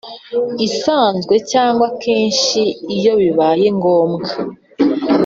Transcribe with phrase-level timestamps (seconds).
[0.67, 2.61] Isanzwe cyangwa kenshi
[2.95, 4.29] iyo bibaye ngombwa